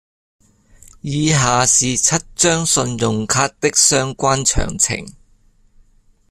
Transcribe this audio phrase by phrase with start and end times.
[1.01, 5.05] 以下是七張信用卡的相關詳情